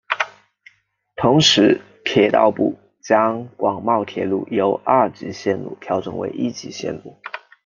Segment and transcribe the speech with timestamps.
[1.15, 7.19] 同时铁道部将广茂铁路由二级线路调整为一级线路。